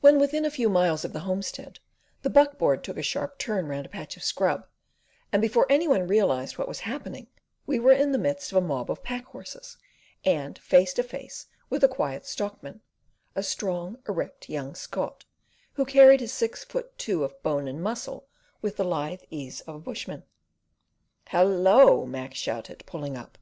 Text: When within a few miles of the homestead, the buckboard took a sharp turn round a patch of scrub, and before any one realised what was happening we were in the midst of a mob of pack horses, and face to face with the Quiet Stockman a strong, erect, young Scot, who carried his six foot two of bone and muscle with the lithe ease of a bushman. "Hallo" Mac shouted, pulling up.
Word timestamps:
When 0.00 0.18
within 0.18 0.46
a 0.46 0.50
few 0.50 0.70
miles 0.70 1.04
of 1.04 1.12
the 1.12 1.20
homestead, 1.28 1.80
the 2.22 2.30
buckboard 2.30 2.82
took 2.82 2.96
a 2.96 3.02
sharp 3.02 3.36
turn 3.36 3.66
round 3.66 3.84
a 3.84 3.90
patch 3.90 4.16
of 4.16 4.22
scrub, 4.22 4.66
and 5.32 5.42
before 5.42 5.66
any 5.68 5.86
one 5.86 6.06
realised 6.06 6.56
what 6.56 6.66
was 6.66 6.80
happening 6.80 7.26
we 7.66 7.78
were 7.78 7.92
in 7.92 8.10
the 8.12 8.16
midst 8.18 8.50
of 8.52 8.56
a 8.56 8.62
mob 8.66 8.90
of 8.90 9.02
pack 9.02 9.26
horses, 9.26 9.76
and 10.24 10.58
face 10.60 10.94
to 10.94 11.02
face 11.02 11.46
with 11.68 11.82
the 11.82 11.88
Quiet 11.88 12.24
Stockman 12.24 12.80
a 13.34 13.42
strong, 13.42 13.98
erect, 14.08 14.48
young 14.48 14.74
Scot, 14.74 15.26
who 15.74 15.84
carried 15.84 16.20
his 16.20 16.32
six 16.32 16.64
foot 16.64 16.96
two 16.96 17.22
of 17.22 17.42
bone 17.42 17.68
and 17.68 17.82
muscle 17.82 18.26
with 18.62 18.78
the 18.78 18.84
lithe 18.84 19.24
ease 19.28 19.60
of 19.66 19.74
a 19.74 19.78
bushman. 19.80 20.22
"Hallo" 21.26 22.06
Mac 22.06 22.32
shouted, 22.34 22.82
pulling 22.86 23.14
up. 23.14 23.36